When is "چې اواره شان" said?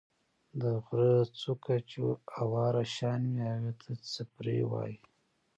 1.89-3.21